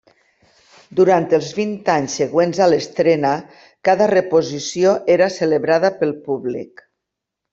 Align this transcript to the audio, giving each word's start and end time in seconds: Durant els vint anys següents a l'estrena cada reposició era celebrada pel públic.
Durant 0.99 1.27
els 1.37 1.49
vint 1.57 1.73
anys 1.95 2.15
següents 2.21 2.61
a 2.65 2.69
l'estrena 2.71 3.33
cada 3.89 4.07
reposició 4.13 4.97
era 5.17 5.31
celebrada 5.37 5.95
pel 6.01 6.17
públic. 6.31 6.83